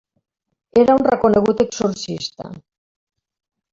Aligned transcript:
Era 0.83 0.95
un 0.99 1.05
reconegut 1.09 1.61
exorcista. 1.67 2.51